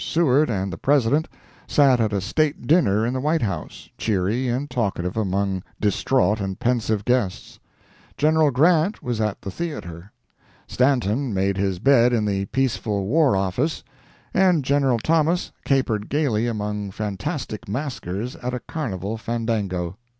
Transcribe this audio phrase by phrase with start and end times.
[0.03, 1.27] Seward and the President
[1.67, 6.59] sat at a state dinner in the White House, cheery and talkative among distraught and
[6.59, 7.59] pensive guests;
[8.17, 10.11] General Grant was at the theatre;
[10.67, 13.83] Stanton made his bed in the peaceful War Office,
[14.33, 19.97] and General Thomas capered gaily among fantastic maskers at a carnival fandango!